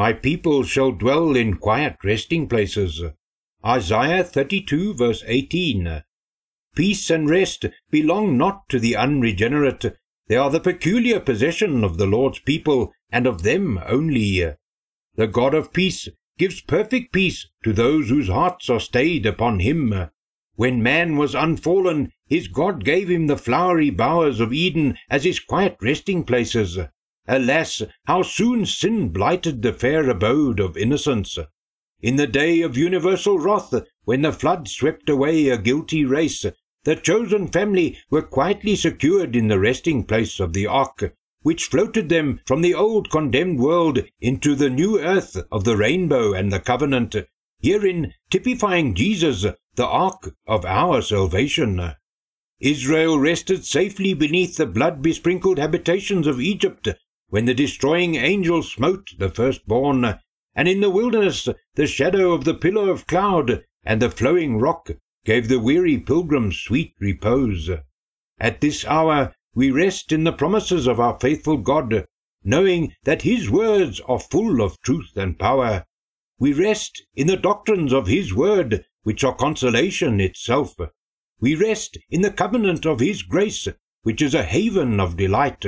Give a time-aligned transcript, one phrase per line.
[0.00, 3.02] My people shall dwell in quiet resting places.
[3.62, 6.02] Isaiah 32 verse 18.
[6.74, 9.98] Peace and rest belong not to the unregenerate.
[10.26, 14.54] They are the peculiar possession of the Lord's people and of them only.
[15.16, 16.08] The God of peace
[16.38, 20.08] gives perfect peace to those whose hearts are stayed upon him.
[20.54, 25.40] When man was unfallen, his God gave him the flowery bowers of Eden as his
[25.40, 26.78] quiet resting places.
[27.32, 31.38] Alas, how soon sin blighted the fair abode of innocence!
[32.02, 33.72] In the day of universal wrath,
[34.02, 36.44] when the flood swept away a guilty race,
[36.82, 42.08] the chosen family were quietly secured in the resting place of the ark, which floated
[42.08, 46.58] them from the old condemned world into the new earth of the rainbow and the
[46.58, 47.14] covenant,
[47.62, 51.92] herein typifying Jesus, the ark of our salvation.
[52.58, 56.88] Israel rested safely beneath the blood besprinkled habitations of Egypt
[57.30, 60.18] when the destroying angel smote the firstborn,
[60.54, 64.90] and in the wilderness the shadow of the pillar of cloud and the flowing rock
[65.24, 67.70] gave the weary pilgrim sweet repose.
[68.38, 72.06] At this hour we rest in the promises of our faithful God,
[72.44, 75.84] knowing that His words are full of truth and power.
[76.38, 80.76] We rest in the doctrines of His word, which are consolation itself.
[81.40, 83.68] We rest in the covenant of His grace,
[84.02, 85.64] which is a haven of delight.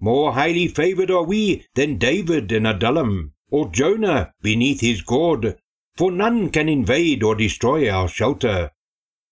[0.00, 5.56] More highly favoured are we than David in Adullam, or Jonah beneath his gourd,
[5.96, 8.70] for none can invade or destroy our shelter.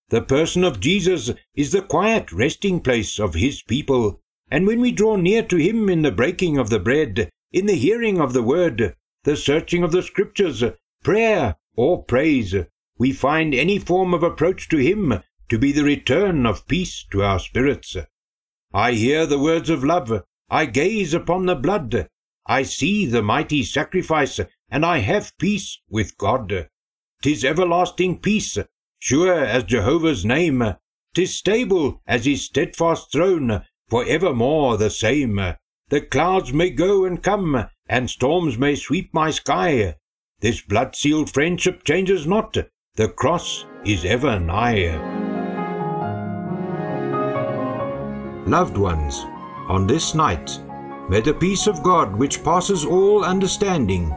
[0.09, 4.91] The person of Jesus is the quiet resting place of his people, and when we
[4.91, 8.43] draw near to him in the breaking of the bread, in the hearing of the
[8.43, 10.63] word, the searching of the scriptures,
[11.03, 12.55] prayer, or praise,
[12.97, 17.23] we find any form of approach to him to be the return of peace to
[17.23, 17.95] our spirits.
[18.73, 22.07] I hear the words of love, I gaze upon the blood.
[22.45, 26.69] I see the mighty sacrifice, and I have peace with God.
[27.21, 28.57] Tis everlasting peace,
[28.99, 30.63] sure as Jehovah's name.
[31.13, 35.41] Tis stable as his steadfast throne, for evermore the same.
[35.89, 39.95] The clouds may go and come, and storms may sweep my sky.
[40.39, 42.57] This blood-sealed friendship changes not.
[42.95, 44.95] The cross is ever nigh.
[48.45, 49.25] Loved ones,
[49.67, 50.59] on this night,
[51.09, 54.13] may the peace of God, which passes all understanding,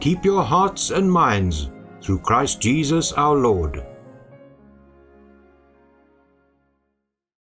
[0.00, 1.70] keep your hearts and minds
[2.00, 3.84] through Christ Jesus our Lord.